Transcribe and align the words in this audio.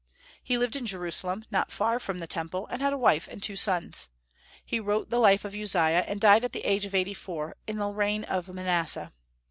He 0.41 0.57
lived 0.57 0.75
in 0.75 0.87
Jerusalem, 0.87 1.45
not 1.51 1.71
far 1.71 1.99
from 1.99 2.17
the 2.17 2.25
Temple, 2.25 2.65
and 2.71 2.81
had 2.81 2.91
a 2.91 2.97
wife 2.97 3.27
and 3.27 3.37
two 3.43 3.55
sons. 3.55 4.09
He 4.65 4.79
wrote 4.79 5.11
the 5.11 5.19
life 5.19 5.45
of 5.45 5.53
Uzziah, 5.53 6.01
and 6.07 6.19
died 6.19 6.43
at 6.43 6.53
the 6.53 6.65
age 6.65 6.85
of 6.85 6.95
eighty 6.95 7.13
four, 7.13 7.55
in 7.67 7.77
the 7.77 7.85
reign 7.85 8.23
of 8.23 8.51
Manasseh. 8.51 9.13